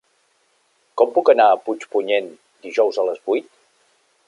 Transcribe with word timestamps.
Com 1.01 1.11
puc 1.17 1.29
anar 1.33 1.45
a 1.51 1.59
Puigpunyent 1.67 2.33
dijous 2.65 3.01
a 3.05 3.09
les 3.11 3.23
vuit? 3.31 3.55